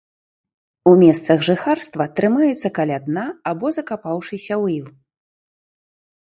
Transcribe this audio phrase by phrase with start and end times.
[0.91, 4.89] У месцах жыхарства трымаюцца каля дна або закапаўшыся ў іл.